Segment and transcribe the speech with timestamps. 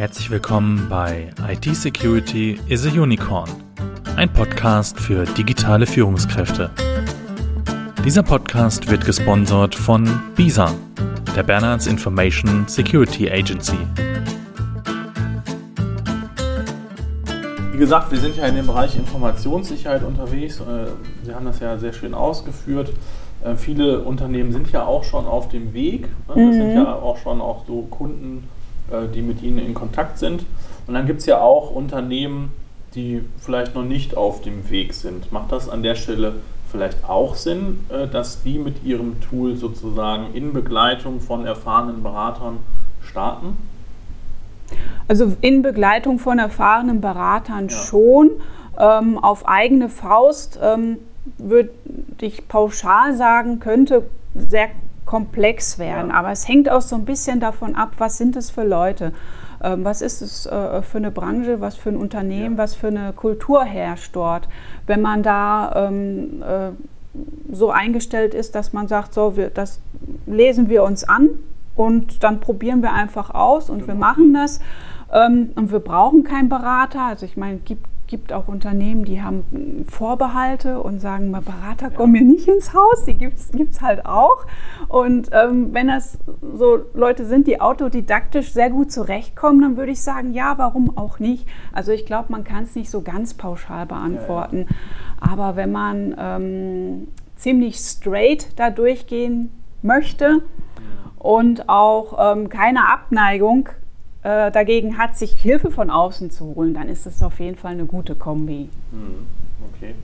[0.00, 3.50] Herzlich willkommen bei IT Security is a Unicorn,
[4.16, 6.70] ein Podcast für digitale Führungskräfte.
[8.02, 10.72] Dieser Podcast wird gesponsert von BISA,
[11.36, 13.76] der Bernards Information Security Agency.
[17.72, 20.60] Wie gesagt, wir sind ja in dem Bereich Informationssicherheit unterwegs.
[20.60, 20.92] Äh,
[21.24, 22.90] Sie haben das ja sehr schön ausgeführt.
[23.44, 26.08] Äh, viele Unternehmen sind ja auch schon auf dem Weg.
[26.26, 26.52] Das mhm.
[26.54, 28.59] sind ja auch schon auch so Kunden, äh,
[29.14, 30.44] die mit ihnen in Kontakt sind.
[30.86, 32.52] Und dann gibt es ja auch Unternehmen,
[32.94, 35.30] die vielleicht noch nicht auf dem Weg sind.
[35.32, 36.34] Macht das an der Stelle
[36.70, 42.58] vielleicht auch Sinn, äh, dass die mit ihrem Tool sozusagen in Begleitung von erfahrenen Beratern
[43.02, 43.56] starten?
[45.08, 47.76] Also in Begleitung von erfahrenen Beratern ja.
[47.76, 48.30] schon.
[48.78, 50.98] Ähm, auf eigene Faust ähm,
[51.38, 51.70] würde
[52.20, 54.68] ich pauschal sagen, könnte sehr
[55.10, 56.10] komplex werden.
[56.10, 56.14] Ja.
[56.14, 59.12] Aber es hängt auch so ein bisschen davon ab, was sind es für Leute.
[59.60, 62.62] Ähm, was ist es äh, für eine Branche, was für ein Unternehmen, ja.
[62.62, 64.48] was für eine Kultur herrscht dort.
[64.86, 66.70] Wenn man da ähm, äh,
[67.52, 69.80] so eingestellt ist, dass man sagt, so, wir, das
[70.26, 71.30] lesen wir uns an
[71.74, 73.88] und dann probieren wir einfach aus und genau.
[73.88, 74.60] wir machen das.
[75.12, 77.02] Ähm, und wir brauchen keinen Berater.
[77.02, 82.22] Also ich meine, gibt gibt auch Unternehmen, die haben Vorbehalte und sagen, Berater kommen mir
[82.22, 84.44] nicht ins Haus, die gibt es halt auch.
[84.88, 86.18] Und ähm, wenn das
[86.54, 91.20] so Leute sind, die autodidaktisch sehr gut zurechtkommen, dann würde ich sagen, ja, warum auch
[91.20, 91.46] nicht?
[91.72, 94.66] Also ich glaube, man kann es nicht so ganz pauschal beantworten.
[95.20, 99.50] Aber wenn man ähm, ziemlich straight da durchgehen
[99.82, 100.42] möchte
[101.18, 103.68] und auch ähm, keine Abneigung
[104.22, 107.72] äh, dagegen hat, sich Hilfe von außen zu holen, dann ist es auf jeden Fall
[107.72, 108.68] eine gute Kombi.
[108.90, 109.26] Hm,
[109.72, 109.94] okay.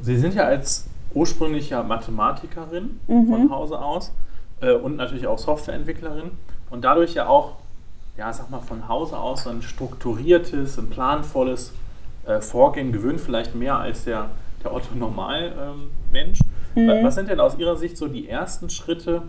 [0.00, 3.26] Sie sind ja als ursprünglicher Mathematikerin mhm.
[3.26, 4.12] von Hause aus
[4.60, 6.30] äh, und natürlich auch Softwareentwicklerin
[6.70, 7.56] und dadurch ja auch,
[8.16, 11.72] ja, sag mal, von Hause aus ein strukturiertes, ein planvolles
[12.26, 14.30] äh, Vorgehen gewöhnt, vielleicht mehr als der,
[14.62, 16.38] der Otto Normal-Mensch.
[16.76, 17.04] Ähm, mhm.
[17.04, 19.22] Was sind denn aus Ihrer Sicht so die ersten Schritte,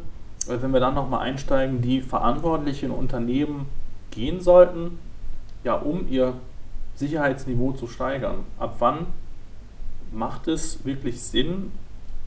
[0.60, 3.68] wenn wir dann nochmal einsteigen, die verantwortlichen Unternehmen
[4.12, 5.00] gehen sollten,
[5.64, 6.34] ja, um ihr
[6.96, 8.40] Sicherheitsniveau zu steigern.
[8.60, 9.08] Ab wann
[10.12, 11.72] macht es wirklich Sinn,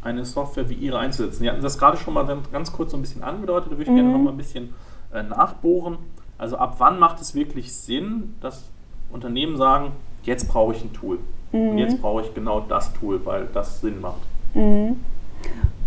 [0.02, 1.40] eine Software wie Ihre einzusetzen?
[1.40, 3.90] Sie hatten das gerade schon mal ganz kurz so ein bisschen angedeutet, da würde ich
[3.90, 3.96] mhm.
[3.96, 4.74] gerne noch mal ein bisschen
[5.12, 5.98] äh, nachbohren.
[6.38, 8.68] Also ab wann macht es wirklich Sinn, dass
[9.12, 9.92] Unternehmen sagen,
[10.24, 11.18] jetzt brauche ich ein Tool
[11.52, 11.70] mhm.
[11.70, 14.22] und jetzt brauche ich genau das Tool, weil das Sinn macht?
[14.54, 14.96] Mhm.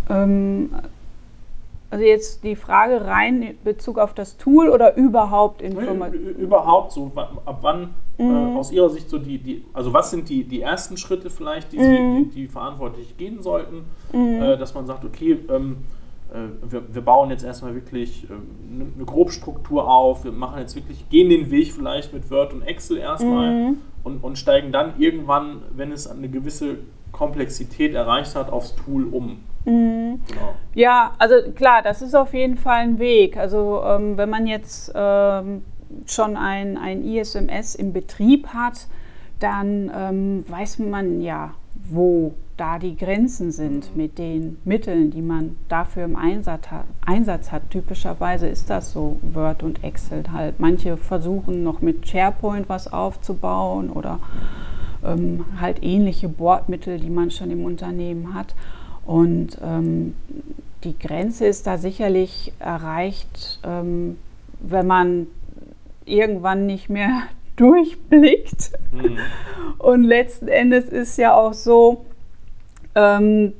[0.08, 0.70] Ähm,
[1.90, 6.36] also jetzt die Frage rein in Bezug auf das Tool oder überhaupt Informationen?
[6.36, 8.56] Überhaupt so, ab wann äh, mhm.
[8.56, 11.72] äh, aus Ihrer Sicht so die, die, also was sind die, die ersten Schritte vielleicht,
[11.72, 12.30] die, mhm.
[12.30, 14.42] die, die, verantwortlich gehen sollten, mhm.
[14.42, 15.78] äh, dass man sagt, okay, ähm,
[16.30, 21.08] äh, wir, wir, bauen jetzt erstmal wirklich eine, eine Grobstruktur auf, wir machen jetzt wirklich,
[21.08, 23.76] gehen den Weg vielleicht mit Word und Excel erstmal mhm.
[24.04, 26.78] und, und steigen dann irgendwann, wenn es eine gewisse
[27.12, 29.40] Komplexität erreicht hat, aufs Tool um.
[29.64, 30.20] Mhm.
[30.26, 30.54] Genau.
[30.74, 33.36] Ja, also klar, das ist auf jeden Fall ein Weg.
[33.36, 35.62] Also ähm, wenn man jetzt ähm,
[36.06, 38.86] schon ein, ein ISMS im Betrieb hat,
[39.40, 44.02] dann ähm, weiß man ja, wo da die Grenzen sind mhm.
[44.02, 46.84] mit den Mitteln, die man dafür im Einsatz hat.
[47.06, 47.70] Einsatz hat.
[47.70, 50.58] Typischerweise ist das so Word und Excel halt.
[50.58, 54.18] Manche versuchen noch mit SharePoint was aufzubauen oder
[55.04, 58.54] ähm, halt ähnliche Bordmittel, die man schon im Unternehmen hat.
[59.04, 60.14] Und ähm,
[60.84, 64.18] die Grenze ist da sicherlich erreicht, ähm,
[64.60, 65.26] wenn man
[66.04, 67.22] irgendwann nicht mehr
[67.56, 68.72] durchblickt.
[68.92, 69.18] Mhm.
[69.78, 72.04] Und letzten Endes ist ja auch so,
[72.94, 73.54] ähm,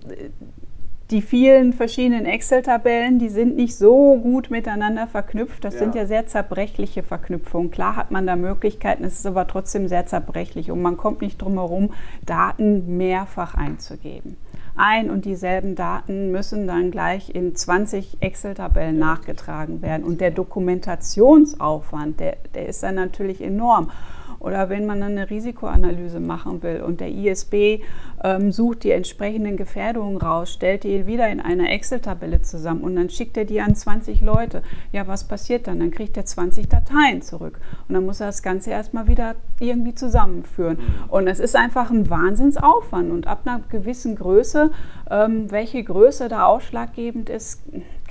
[1.11, 5.65] die vielen verschiedenen Excel-Tabellen, die sind nicht so gut miteinander verknüpft.
[5.65, 5.81] Das ja.
[5.81, 7.71] sind ja sehr zerbrechliche Verknüpfungen.
[7.71, 11.41] Klar hat man da Möglichkeiten, es ist aber trotzdem sehr zerbrechlich und man kommt nicht
[11.41, 11.95] drum herum,
[12.27, 14.37] Daten mehrfach einzugeben
[14.79, 20.05] ein und dieselben Daten müssen dann gleich in 20 Excel-Tabellen nachgetragen werden.
[20.05, 23.91] Und der Dokumentationsaufwand, der, der ist dann natürlich enorm.
[24.41, 27.83] Oder wenn man eine Risikoanalyse machen will und der ISB
[28.23, 33.11] ähm, sucht die entsprechenden Gefährdungen raus, stellt die wieder in einer Excel-Tabelle zusammen und dann
[33.11, 34.63] schickt er die an 20 Leute.
[34.93, 35.81] Ja, was passiert dann?
[35.81, 37.59] Dann kriegt er 20 Dateien zurück.
[37.89, 40.79] Und dann muss er das Ganze erstmal wieder irgendwie zusammenführen.
[41.09, 43.11] Und es ist einfach ein Wahnsinnsaufwand.
[43.11, 44.71] Und ab einer gewissen Größe,
[45.11, 47.63] ähm, welche Größe da ausschlaggebend ist,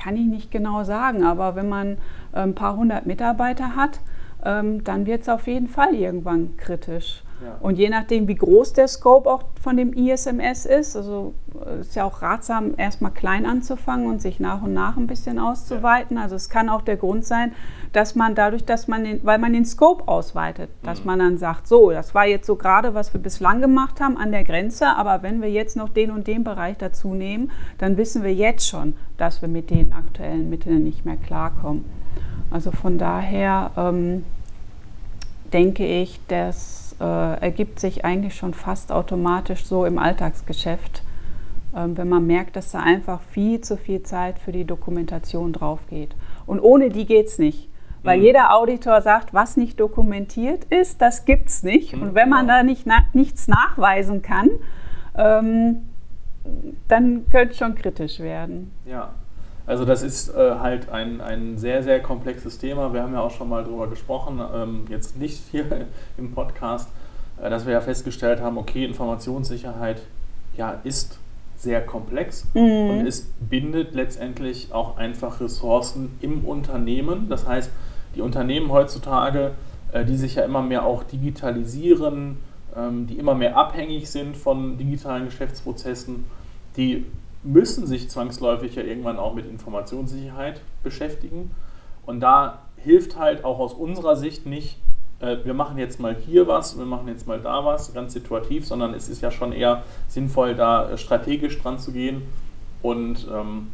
[0.02, 1.24] kann ich nicht genau sagen.
[1.24, 1.98] Aber wenn man
[2.34, 4.00] äh, ein paar hundert Mitarbeiter hat,
[4.44, 7.24] ähm, dann wird es auf jeden Fall irgendwann kritisch.
[7.44, 7.58] Ja.
[7.60, 11.36] Und je nachdem, wie groß der Scope auch von dem ISMS ist, also
[11.66, 15.38] äh, ist ja auch ratsam, erstmal klein anzufangen und sich nach und nach ein bisschen
[15.38, 16.18] auszuweiten.
[16.18, 16.24] Ja.
[16.24, 17.52] Also es kann auch der Grund sein,
[17.94, 21.06] dass man dadurch, dass man den, weil man den Scope ausweitet, dass mhm.
[21.06, 24.32] man dann sagt, so, das war jetzt so gerade, was wir bislang gemacht haben an
[24.32, 28.24] der Grenze, aber wenn wir jetzt noch den und den Bereich dazu nehmen, dann wissen
[28.24, 31.86] wir jetzt schon, dass wir mit den aktuellen Mitteln nicht mehr klarkommen.
[32.50, 34.24] Also von daher ähm,
[35.54, 41.04] denke ich, das äh, ergibt sich eigentlich schon fast automatisch so im Alltagsgeschäft,
[41.74, 45.80] äh, wenn man merkt, dass da einfach viel zu viel Zeit für die Dokumentation drauf
[45.90, 46.16] geht.
[46.46, 47.70] Und ohne die geht es nicht.
[48.04, 48.24] Weil mhm.
[48.26, 51.96] jeder Auditor sagt, was nicht dokumentiert ist, das gibt es nicht.
[51.96, 52.60] Mhm, Und wenn man genau.
[52.60, 54.50] da nicht na nichts nachweisen kann,
[55.16, 55.90] ähm,
[56.88, 58.72] dann könnte es schon kritisch werden.
[58.86, 59.10] Ja,
[59.68, 62.94] also das ist äh, halt ein, ein sehr, sehr komplexes Thema.
[62.94, 65.66] Wir haben ja auch schon mal darüber gesprochen, ähm, jetzt nicht hier
[66.18, 66.90] im Podcast,
[67.42, 70.02] äh, dass wir ja festgestellt haben, okay, Informationssicherheit
[70.56, 71.20] ja, ist
[71.58, 72.62] sehr komplex mhm.
[72.62, 77.28] und es bindet letztendlich auch einfach Ressourcen im Unternehmen.
[77.28, 77.70] Das heißt,
[78.16, 79.52] die Unternehmen heutzutage,
[79.92, 82.38] äh, die sich ja immer mehr auch digitalisieren,
[82.74, 86.24] ähm, die immer mehr abhängig sind von digitalen Geschäftsprozessen,
[86.78, 87.06] die
[87.48, 91.52] müssen sich zwangsläufig ja irgendwann auch mit Informationssicherheit beschäftigen.
[92.06, 94.78] Und da hilft halt auch aus unserer Sicht nicht,
[95.20, 98.66] äh, wir machen jetzt mal hier was, wir machen jetzt mal da was, ganz situativ,
[98.66, 102.24] sondern es ist ja schon eher sinnvoll, da äh, strategisch dran zu gehen
[102.82, 103.72] und ähm,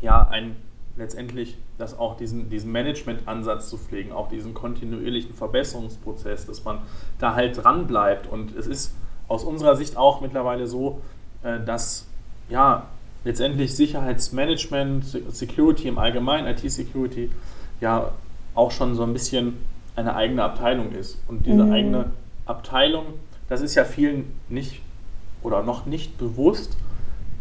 [0.00, 0.56] ja, ein,
[0.96, 6.78] letztendlich das auch diesen, diesen Management-Ansatz zu pflegen, auch diesen kontinuierlichen Verbesserungsprozess, dass man
[7.18, 8.30] da halt dran bleibt.
[8.30, 8.94] Und es ist
[9.26, 11.00] aus unserer Sicht auch mittlerweile so,
[11.42, 12.06] äh, dass
[12.48, 12.88] ja,
[13.24, 17.30] letztendlich Sicherheitsmanagement, Security im Allgemeinen, IT-Security,
[17.80, 18.12] ja
[18.54, 19.56] auch schon so ein bisschen
[19.96, 21.18] eine eigene Abteilung ist.
[21.28, 21.72] Und diese mhm.
[21.72, 22.10] eigene
[22.46, 23.04] Abteilung,
[23.48, 24.80] das ist ja vielen nicht
[25.42, 26.76] oder noch nicht bewusst,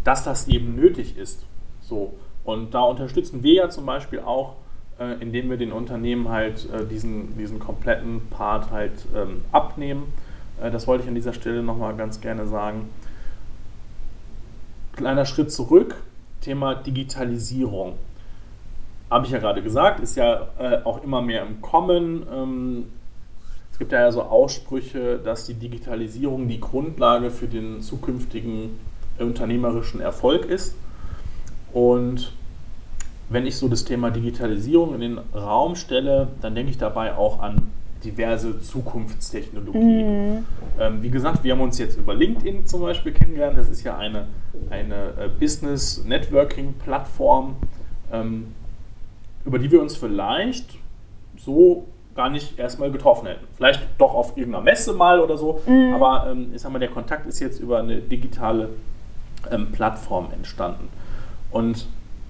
[0.03, 1.45] dass das eben nötig ist.
[1.81, 2.13] So.
[2.44, 4.56] Und da unterstützen wir ja zum Beispiel auch,
[4.99, 10.13] äh, indem wir den Unternehmen halt äh, diesen, diesen kompletten Part halt ähm, abnehmen.
[10.61, 12.89] Äh, das wollte ich an dieser Stelle nochmal ganz gerne sagen.
[14.95, 15.95] Kleiner Schritt zurück,
[16.42, 17.94] Thema Digitalisierung.
[19.10, 22.28] Habe ich ja gerade gesagt, ist ja äh, auch immer mehr im Kommen.
[22.31, 22.86] Ähm,
[23.72, 28.78] es gibt ja so Aussprüche, dass die Digitalisierung die Grundlage für den zukünftigen
[29.18, 30.75] unternehmerischen Erfolg ist.
[31.72, 32.31] Und
[33.30, 37.42] wenn ich so das Thema Digitalisierung in den Raum stelle, dann denke ich dabei auch
[37.42, 37.72] an
[38.03, 40.35] diverse Zukunftstechnologien.
[40.35, 40.45] Mhm.
[40.79, 43.57] Ähm, wie gesagt, wir haben uns jetzt über LinkedIn zum Beispiel kennengelernt.
[43.57, 44.27] Das ist ja eine,
[44.69, 47.55] eine äh, Business-Networking-Plattform,
[48.11, 48.53] ähm,
[49.45, 50.77] über die wir uns vielleicht
[51.38, 51.85] so
[52.15, 53.45] gar nicht erstmal getroffen hätten.
[53.55, 55.94] Vielleicht doch auf irgendeiner Messe mal oder so, mhm.
[55.95, 58.69] aber ähm, ich sag mal, der Kontakt ist jetzt über eine digitale
[59.51, 60.89] ähm, Plattform entstanden.
[61.51, 61.88] Und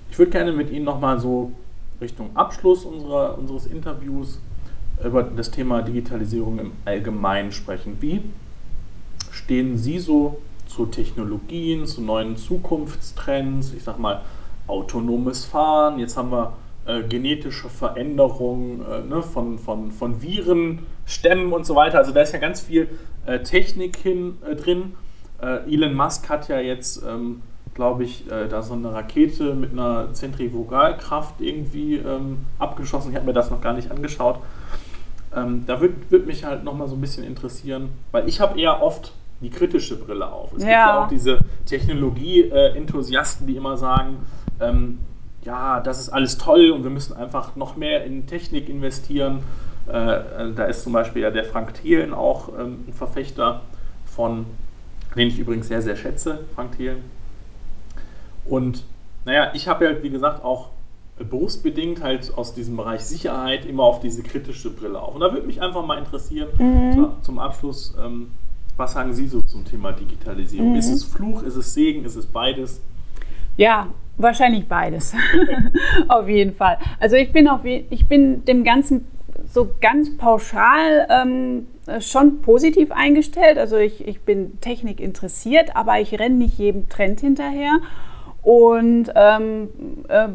[0.09, 1.51] ich würde gerne mit Ihnen nochmal so
[1.99, 4.39] Richtung Abschluss unserer, unseres Interviews
[5.03, 7.97] über das Thema Digitalisierung im Allgemeinen sprechen.
[7.99, 8.21] Wie
[9.31, 13.73] stehen Sie so zu Technologien, zu neuen Zukunftstrends?
[13.73, 14.21] Ich sag mal,
[14.67, 15.99] autonomes Fahren.
[15.99, 16.53] Jetzt haben wir
[16.85, 21.97] äh, genetische Veränderungen äh, ne, von, von, von Viren, Stämmen und so weiter.
[21.97, 22.89] Also da ist ja ganz viel
[23.25, 24.95] äh, Technik hin, äh, drin.
[25.41, 27.41] Äh, Elon Musk hat ja jetzt, ähm,
[27.73, 33.11] glaube ich, äh, da so eine Rakete mit einer Zentrifugalkraft irgendwie ähm, abgeschossen.
[33.11, 34.39] Ich habe mir das noch gar nicht angeschaut.
[35.35, 38.81] Ähm, da würde würd mich halt nochmal so ein bisschen interessieren, weil ich habe eher
[38.81, 40.53] oft die kritische Brille auf.
[40.53, 40.67] Es ja.
[40.67, 44.25] gibt ja auch diese Technologie-Enthusiasten, die immer sagen,
[44.59, 44.99] ähm,
[45.43, 49.43] ja, das ist alles toll und wir müssen einfach noch mehr in Technik investieren.
[49.87, 53.61] Äh, da ist zum Beispiel ja der Frank Thelen auch ähm, ein Verfechter
[54.05, 54.45] von,
[55.15, 57.03] den ich übrigens sehr, sehr schätze, Frank Thelen.
[58.45, 58.85] Und
[59.25, 60.69] naja, ich habe ja, wie gesagt, auch
[61.17, 65.13] berufsbedingt halt aus diesem Bereich Sicherheit immer auf diese kritische Brille auf.
[65.13, 67.11] Und da würde mich einfach mal interessieren, mhm.
[67.21, 68.31] zum Abschluss, ähm,
[68.77, 70.71] was sagen Sie so zum Thema Digitalisierung?
[70.71, 70.77] Mhm.
[70.77, 72.81] Ist es Fluch, ist es Segen, ist es beides?
[73.57, 75.13] Ja, wahrscheinlich beides.
[76.07, 76.79] auf jeden Fall.
[76.99, 79.05] Also ich bin, auf, ich bin dem Ganzen
[79.51, 81.67] so ganz pauschal ähm,
[81.99, 83.59] schon positiv eingestellt.
[83.59, 87.77] Also ich, ich bin Technik interessiert, aber ich renne nicht jedem Trend hinterher.
[88.41, 89.69] Und ähm,
[90.07, 90.29] äh,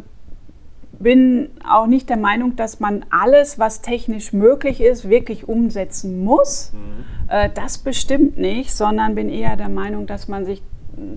[0.98, 6.72] bin auch nicht der Meinung, dass man alles, was technisch möglich ist, wirklich umsetzen muss.
[6.72, 7.30] Mhm.
[7.30, 10.62] Äh, das bestimmt nicht, sondern bin eher der Meinung, dass man sich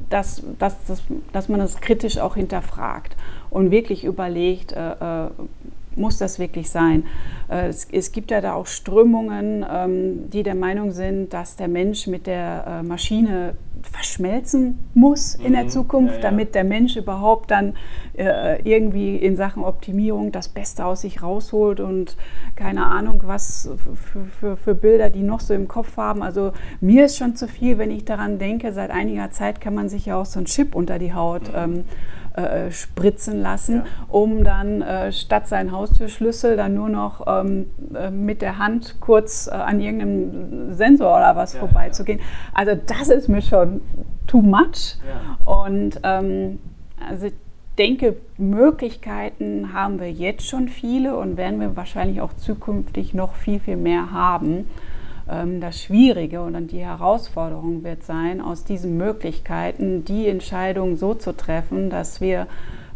[0.09, 1.01] dass, dass, dass,
[1.33, 3.15] dass man das kritisch auch hinterfragt
[3.49, 5.29] und wirklich überlegt, äh, äh
[5.95, 7.03] muss das wirklich sein?
[7.49, 11.67] Äh, es, es, gibt ja da auch Strömungen, ähm, die der Meinung sind, dass der
[11.67, 13.55] Mensch mit der äh, Maschine
[13.87, 15.69] verschmelzen muss in der mhm.
[15.69, 16.29] Zukunft, ja, ja.
[16.29, 17.75] damit der Mensch überhaupt dann
[18.13, 22.17] äh, irgendwie in Sachen Optimierung das Beste aus sich rausholt und
[22.55, 26.23] keine Ahnung, was für, für, für, Bilder die noch so im Kopf haben.
[26.23, 29.89] Also mir ist schon zu viel, wenn ich daran denke, seit einiger Zeit kann man
[29.89, 31.55] sich ja auch so einen Chip unter die Haut mhm.
[31.55, 31.83] ähm,
[32.35, 33.83] äh, spritzen lassen, ja.
[34.07, 39.47] um dann äh, statt seinen Haustürschlüssel dann nur noch ähm, äh, mit der Hand kurz
[39.47, 42.19] äh, an irgendeinem Sensor oder was ja, vorbeizugehen.
[42.19, 42.25] Ja.
[42.53, 43.81] Also das ist mir schon
[44.27, 44.97] too much.
[45.45, 46.59] Und ähm,
[47.09, 47.33] also ich
[47.77, 53.59] denke, Möglichkeiten haben wir jetzt schon viele und werden wir wahrscheinlich auch zukünftig noch viel,
[53.59, 54.67] viel mehr haben.
[55.31, 61.35] Ähm, das Schwierige und die Herausforderung wird sein, aus diesen Möglichkeiten die Entscheidung so zu
[61.35, 62.47] treffen, dass wir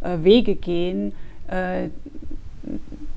[0.01, 1.13] äh, Wege gehen,
[1.47, 1.89] äh,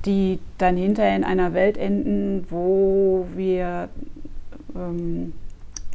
[0.05, 3.89] die dann hinterher in einer Welt enden, wo wir
[4.73, 5.33] ähm,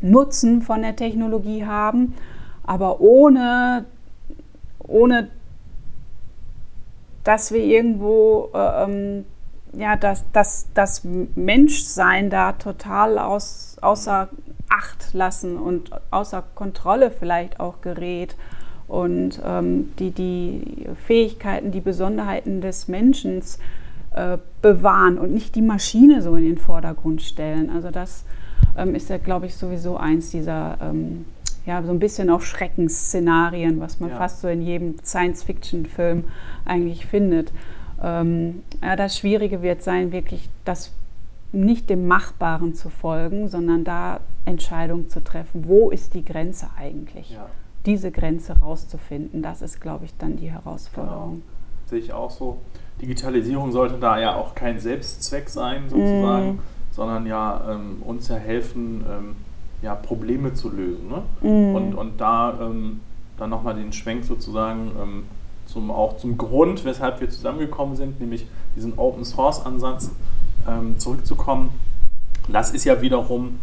[0.02, 2.14] Nutzen von der Technologie haben,
[2.62, 3.86] aber ohne,
[4.80, 5.28] ohne
[7.22, 9.24] dass wir irgendwo äh, ähm,
[9.76, 11.02] ja, dass, dass das
[11.34, 14.28] Menschsein da total aus, außer
[14.68, 18.34] Acht lassen und außer Kontrolle vielleicht auch gerät
[18.88, 23.42] und ähm, die, die Fähigkeiten, die Besonderheiten des Menschen
[24.14, 27.70] äh, bewahren und nicht die Maschine so in den Vordergrund stellen.
[27.70, 28.24] Also das
[28.76, 31.24] ähm, ist ja, glaube ich, sowieso eins dieser, ähm,
[31.66, 34.16] ja, so ein bisschen auch Schreckensszenarien, was man ja.
[34.16, 36.24] fast so in jedem Science-Fiction-Film
[36.64, 37.52] eigentlich findet.
[38.02, 40.92] Ähm, ja, das Schwierige wird sein, wirklich das
[41.52, 45.66] nicht dem Machbaren zu folgen, sondern da Entscheidungen zu treffen.
[45.68, 47.30] Wo ist die Grenze eigentlich?
[47.30, 47.46] Ja.
[47.86, 51.30] Diese Grenze rauszufinden, das ist, glaube ich, dann die Herausforderung.
[51.30, 51.42] Genau.
[51.86, 52.58] Sehe ich auch so.
[53.00, 56.58] Digitalisierung sollte da ja auch kein Selbstzweck sein, sozusagen, mm.
[56.92, 59.36] sondern ja ähm, uns ja helfen, ähm,
[59.82, 61.08] ja, Probleme zu lösen.
[61.08, 61.22] Ne?
[61.42, 61.74] Mm.
[61.74, 63.00] Und, und da ähm,
[63.36, 65.24] dann nochmal den Schwenk sozusagen ähm,
[65.66, 70.10] zum, auch zum Grund, weshalb wir zusammengekommen sind, nämlich diesen Open Source Ansatz
[70.68, 71.70] ähm, zurückzukommen.
[72.48, 73.58] Das ist ja wiederum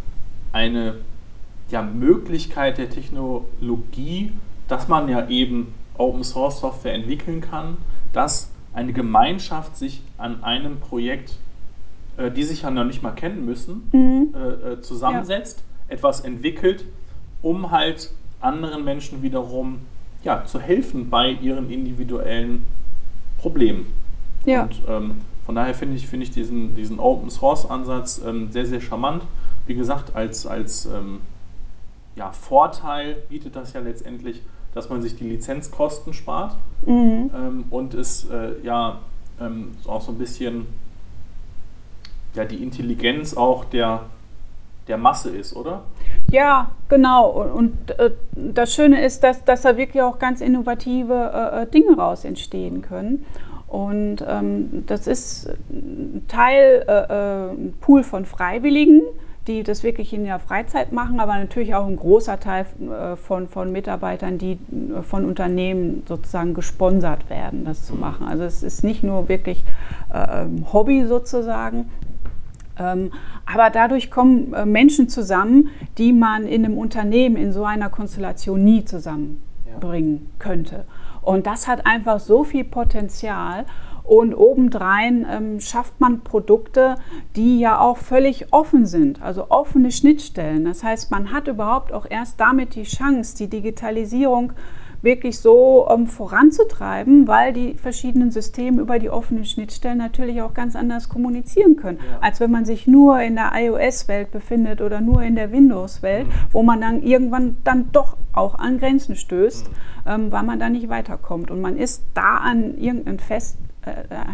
[0.52, 0.96] eine
[1.70, 4.32] ja, Möglichkeit der Technologie,
[4.68, 7.78] dass man ja eben Open Source Software entwickeln kann,
[8.12, 11.38] dass eine Gemeinschaft sich an einem Projekt,
[12.16, 14.34] äh, die sich ja noch nicht mal kennen müssen, mhm.
[14.34, 15.94] äh, äh zusammensetzt, ja.
[15.94, 16.84] etwas entwickelt,
[17.42, 19.80] um halt anderen Menschen wiederum
[20.24, 22.64] ja, zu helfen bei ihren individuellen
[23.38, 23.86] Problemen.
[24.44, 24.64] Ja.
[24.64, 28.66] Und ähm, von daher finde ich, find ich diesen, diesen Open Source Ansatz ähm, sehr,
[28.66, 29.24] sehr charmant.
[29.66, 31.20] Wie gesagt, als, als ähm,
[32.16, 34.42] ja, Vorteil bietet das ja letztendlich,
[34.74, 37.30] dass man sich die Lizenzkosten spart mhm.
[37.34, 39.00] Ähm, und es äh, ja
[39.40, 40.66] ähm, auch so ein bisschen
[42.34, 44.04] ja, die Intelligenz auch der,
[44.88, 45.82] der Masse ist, oder?
[46.32, 47.28] Ja, genau.
[47.28, 51.94] Und, äh, das Schöne ist, dass, dass da wirklich auch ganz innovative äh, äh Dinge
[51.96, 53.26] raus entstehen können.
[53.68, 55.50] Und ähm, das ist
[56.28, 59.02] Teil, äh, äh, Pool von Freiwilligen,
[59.46, 63.48] die das wirklich in der Freizeit machen, aber natürlich auch ein großer Teil äh, von,
[63.48, 64.58] von Mitarbeitern, die
[65.02, 68.26] von Unternehmen sozusagen gesponsert werden, das zu machen.
[68.26, 69.64] Also es ist nicht nur wirklich
[70.12, 72.11] äh, Hobby sozusagen, ähm,
[72.76, 78.64] aber dadurch kommen äh, Menschen zusammen, die man in einem Unternehmen in so einer Konstellation
[78.64, 80.84] nie zusammenbringen könnte.
[81.20, 83.64] Und das hat einfach so viel Potenzial.
[84.04, 86.96] Und obendrein ähm, schafft man Produkte,
[87.36, 90.64] die ja auch völlig offen sind, also offene Schnittstellen.
[90.64, 94.54] Das heißt, man hat überhaupt auch erst damit die Chance, die Digitalisierung
[95.02, 100.76] wirklich so ähm, voranzutreiben, weil die verschiedenen Systeme über die offenen Schnittstellen natürlich auch ganz
[100.76, 102.18] anders kommunizieren können, ja.
[102.20, 106.32] als wenn man sich nur in der iOS-Welt befindet oder nur in der Windows-Welt, mhm.
[106.52, 109.74] wo man dann irgendwann dann doch auch an Grenzen stößt, mhm.
[110.06, 111.50] ähm, weil man da nicht weiterkommt.
[111.50, 113.58] Und man ist da an irgendeinen fest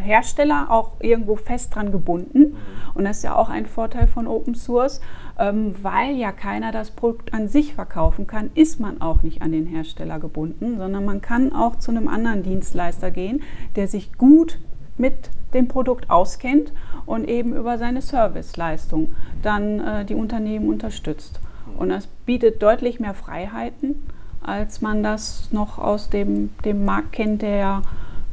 [0.03, 2.39] Hersteller auch irgendwo fest dran gebunden.
[2.39, 2.57] Mhm.
[2.95, 5.01] Und das ist ja auch ein Vorteil von Open Source.
[5.39, 9.53] Ähm, weil ja keiner das Produkt an sich verkaufen kann, ist man auch nicht an
[9.53, 13.43] den Hersteller gebunden, sondern man kann auch zu einem anderen Dienstleister gehen,
[13.77, 14.59] der sich gut
[14.97, 16.73] mit dem Produkt auskennt
[17.07, 21.41] und eben über seine Serviceleistung dann äh, die Unternehmen unterstützt.
[21.79, 24.03] Und das bietet deutlich mehr Freiheiten,
[24.43, 27.83] als man das noch aus dem, dem Markt kennt, der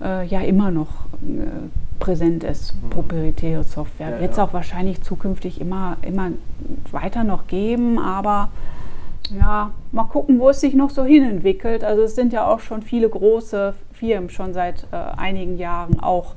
[0.02, 1.05] äh, ja immer noch äh,
[2.00, 2.90] präsent ist, mhm.
[2.90, 4.12] proprietäre Software.
[4.12, 4.44] Ja, Wird es ja.
[4.44, 6.32] auch wahrscheinlich zukünftig immer, immer
[6.92, 8.50] weiter noch geben, aber
[9.32, 11.84] ja, mal gucken, wo es sich noch so hinentwickelt.
[11.84, 16.36] Also es sind ja auch schon viele große Firmen schon seit äh, einigen Jahren auch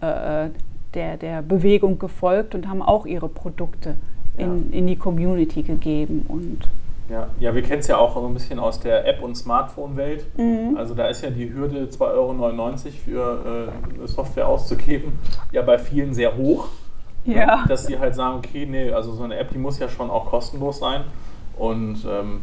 [0.00, 0.48] äh,
[0.94, 3.96] der, der Bewegung gefolgt und haben auch ihre Produkte
[4.36, 4.78] in, ja.
[4.78, 6.24] in die Community gegeben.
[6.28, 6.68] Und
[7.08, 10.26] ja, ja wir kennen es ja auch so ein bisschen aus der App- und Smartphone-Welt.
[10.36, 10.76] Mhm.
[10.76, 13.68] Also da ist ja die Hürde 2,99 Euro für
[14.02, 15.18] äh, Software auszugeben,
[15.52, 16.68] ja bei vielen sehr hoch.
[17.24, 17.64] Ja.
[17.68, 20.26] Dass sie halt sagen, okay, nee, also so eine App, die muss ja schon auch
[20.26, 21.04] kostenlos sein.
[21.56, 22.42] Und ähm,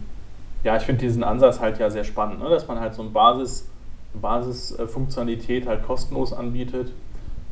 [0.63, 2.49] ja, ich finde diesen Ansatz halt ja sehr spannend, ne?
[2.49, 3.69] dass man halt so eine Basis,
[4.13, 6.91] Basisfunktionalität halt kostenlos anbietet.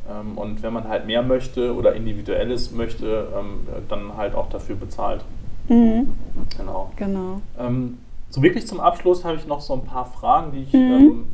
[0.08, 4.76] Ähm, und wenn man halt mehr möchte oder individuelles möchte, ähm, dann halt auch dafür
[4.76, 5.24] bezahlt.
[5.70, 6.08] Mhm.
[6.56, 6.90] Genau.
[6.96, 7.40] genau.
[7.58, 7.98] Ähm,
[8.28, 10.80] so wirklich zum Abschluss habe ich noch so ein paar Fragen, die ich mhm.
[10.80, 11.24] ähm,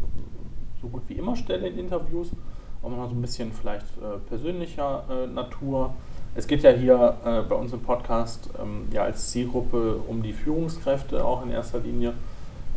[0.81, 2.31] so gut wie immer stelle in Interviews.
[2.83, 5.95] Auch mal so ein bisschen vielleicht äh, persönlicher äh, Natur.
[6.35, 10.35] Es geht ja hier äh, bei uns im Podcast ähm, ja als Zielgruppe um die
[10.35, 12.11] Führungskräfte auch in erster Linie.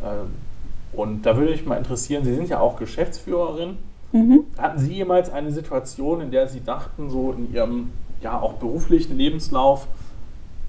[0.02, 3.76] Äh, und da würde mich mal interessieren, Sie sind ja auch Geschäftsführerin.
[4.12, 4.44] Mhm.
[4.58, 9.16] Hatten Sie jemals eine Situation, in der Sie dachten, so in Ihrem ja auch beruflichen
[9.16, 9.86] Lebenslauf,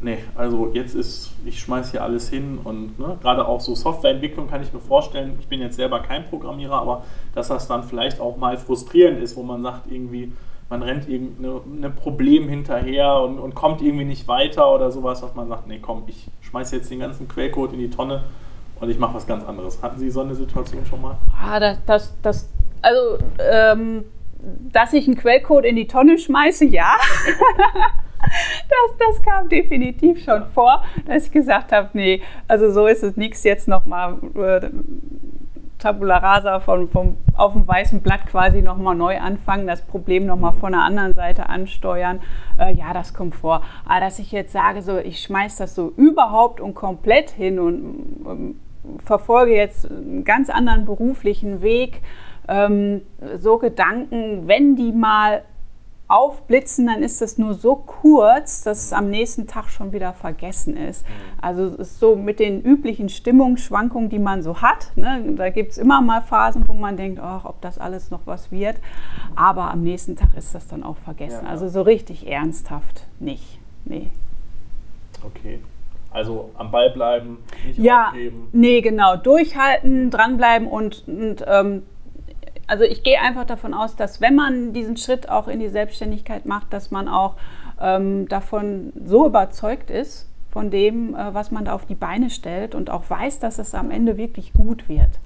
[0.01, 4.49] nee, also jetzt ist, ich schmeiße hier alles hin und ne, gerade auch so Softwareentwicklung
[4.49, 7.03] kann ich mir vorstellen, ich bin jetzt selber kein Programmierer, aber
[7.35, 10.31] dass das dann vielleicht auch mal frustrierend ist, wo man sagt irgendwie,
[10.69, 15.49] man rennt irgendein Problem hinterher und, und kommt irgendwie nicht weiter oder sowas, dass man
[15.49, 18.23] sagt, nee komm, ich schmeiße jetzt den ganzen Quellcode in die Tonne
[18.79, 19.81] und ich mache was ganz anderes.
[19.83, 21.17] Hatten Sie so eine Situation schon mal?
[21.39, 22.49] Ah, das, das, das
[22.81, 24.05] also, ähm,
[24.71, 26.95] dass ich einen Quellcode in die Tonne schmeiße, ja.
[28.21, 33.17] das, das kam definitiv schon vor, dass ich gesagt habe, nee, also so ist es
[33.17, 34.69] nichts jetzt nochmal äh,
[35.81, 40.53] Tabula Rasa von, vom, auf dem weißen Blatt quasi nochmal neu anfangen, das Problem nochmal
[40.53, 42.21] von der anderen Seite ansteuern.
[42.57, 43.63] Äh, ja, das kommt vor.
[43.85, 48.25] Aber dass ich jetzt sage, so, ich schmeiße das so überhaupt und komplett hin und
[48.27, 48.59] ähm,
[49.03, 52.01] verfolge jetzt einen ganz anderen beruflichen Weg,
[52.47, 53.01] ähm,
[53.37, 55.43] so Gedanken, wenn die mal
[56.11, 60.75] aufblitzen, dann ist das nur so kurz, dass es am nächsten Tag schon wieder vergessen
[60.75, 61.07] ist.
[61.07, 61.13] Mhm.
[61.41, 64.91] Also es ist so mit den üblichen Stimmungsschwankungen, die man so hat.
[64.95, 65.23] Ne?
[65.37, 68.51] Da gibt es immer mal Phasen, wo man denkt, ach, ob das alles noch was
[68.51, 68.75] wird.
[69.35, 71.45] Aber am nächsten Tag ist das dann auch vergessen.
[71.45, 73.59] Ja, also so richtig ernsthaft nicht.
[73.85, 74.11] Nee.
[75.23, 75.59] Okay.
[76.11, 78.49] Also am Ball bleiben, nicht ja, aufgeben.
[78.51, 79.15] Nee, genau.
[79.15, 81.83] Durchhalten, dranbleiben und, und ähm,
[82.71, 86.45] also ich gehe einfach davon aus, dass wenn man diesen Schritt auch in die Selbstständigkeit
[86.45, 87.35] macht, dass man auch
[87.81, 92.73] ähm, davon so überzeugt ist, von dem, äh, was man da auf die Beine stellt
[92.73, 95.19] und auch weiß, dass es am Ende wirklich gut wird.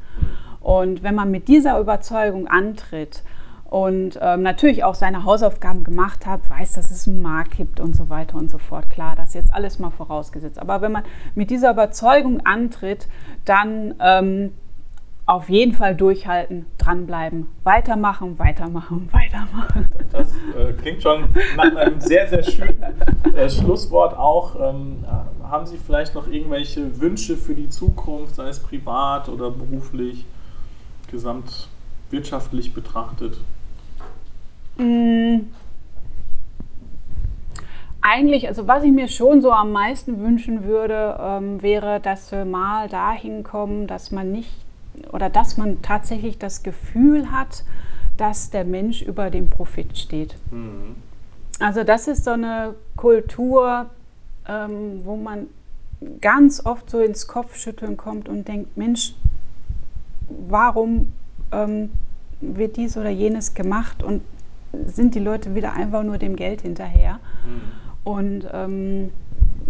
[0.60, 3.22] Und wenn man mit dieser Überzeugung antritt
[3.66, 7.96] und ähm, natürlich auch seine Hausaufgaben gemacht hat, weiß, dass es einen Markt gibt und
[7.96, 8.90] so weiter und so fort.
[8.90, 10.58] Klar, das ist jetzt alles mal vorausgesetzt.
[10.58, 11.04] Aber wenn man
[11.36, 13.08] mit dieser Überzeugung antritt,
[13.46, 14.54] dann ähm,
[15.26, 19.90] auf jeden Fall durchhalten, dranbleiben, weitermachen, weitermachen, weitermachen.
[20.12, 22.84] Das äh, klingt schon nach einem sehr, sehr schönen
[23.36, 24.56] äh, Schlusswort auch.
[24.56, 25.04] Ähm,
[25.44, 30.26] haben Sie vielleicht noch irgendwelche Wünsche für die Zukunft, sei es privat oder beruflich,
[31.10, 33.40] gesamtwirtschaftlich betrachtet?
[34.78, 35.48] Mm.
[38.02, 42.46] Eigentlich, also was ich mir schon so am meisten wünschen würde, ähm, wäre, dass wir
[42.46, 44.65] mal dahin kommen, dass man nicht
[45.12, 47.64] oder dass man tatsächlich das Gefühl hat,
[48.18, 50.36] dass der Mensch über dem Profit steht.
[50.52, 50.96] Mhm.
[51.60, 53.90] Also das ist so eine Kultur,
[54.48, 55.48] ähm, wo man
[56.22, 59.16] ganz oft so ins Kopfschütteln kommt und denkt, Mensch,
[60.30, 61.14] warum
[61.52, 61.92] ähm,
[62.42, 64.22] wird dies oder jenes gemacht und
[64.86, 67.20] sind die Leute wieder einfach nur dem Geld hinterher?
[67.46, 67.62] Mhm.
[68.04, 69.12] Und ähm,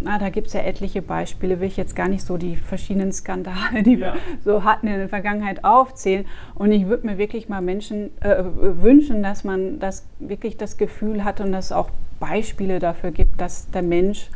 [0.01, 3.11] na, da gibt es ja etliche Beispiele, will ich jetzt gar nicht so die verschiedenen
[3.11, 4.13] Skandale, die ja.
[4.13, 6.25] wir so hatten in der Vergangenheit aufzählen.
[6.53, 11.23] Und ich würde mir wirklich mal Menschen äh, wünschen, dass man das wirklich das Gefühl
[11.23, 14.29] hat und dass es auch Beispiele dafür gibt, dass der Mensch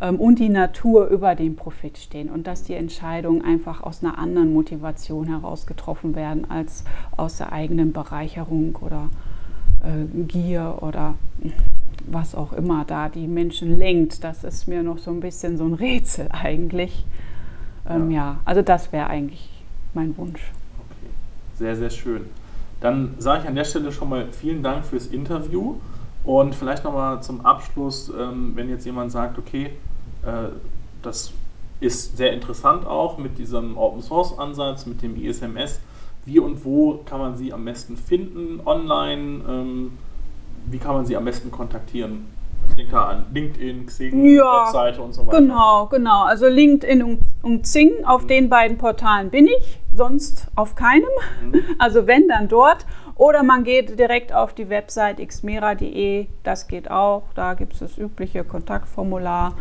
[0.00, 4.18] ähm, und die Natur über den Profit stehen und dass die Entscheidungen einfach aus einer
[4.18, 6.84] anderen Motivation heraus getroffen werden als
[7.16, 9.08] aus der eigenen Bereicherung oder
[9.82, 11.14] äh, Gier oder
[12.12, 15.64] was auch immer da die Menschen lenkt, das ist mir noch so ein bisschen so
[15.64, 17.04] ein Rätsel eigentlich.
[17.88, 18.16] Ähm, ja.
[18.16, 18.40] ja.
[18.44, 19.48] also das wäre eigentlich
[19.94, 20.40] mein Wunsch.
[20.78, 21.10] Okay.
[21.54, 22.26] Sehr, sehr schön.
[22.80, 25.76] Dann sage ich an der Stelle schon mal vielen Dank fürs Interview
[26.24, 29.72] und vielleicht nochmal zum Abschluss, ähm, wenn jetzt jemand sagt, okay,
[30.24, 30.48] äh,
[31.02, 31.32] das
[31.80, 35.80] ist sehr interessant auch mit diesem Open Source Ansatz, mit dem ISMS.
[36.26, 38.60] Wie und wo kann man sie am besten finden?
[38.66, 39.42] Online?
[39.48, 39.92] Ähm,
[40.66, 42.26] wie kann man sie am besten kontaktieren?
[42.68, 45.38] Ich denke da an LinkedIn, Xing, ja, Webseite und so weiter.
[45.38, 46.22] Genau, genau.
[46.22, 48.28] Also LinkedIn und, und Xing, auf mhm.
[48.28, 51.08] den beiden Portalen bin ich, sonst auf keinem.
[51.42, 51.60] Mhm.
[51.78, 52.86] Also wenn, dann dort.
[53.16, 57.24] Oder man geht direkt auf die Website xmera.de, das geht auch.
[57.34, 59.52] Da gibt es das übliche Kontaktformular.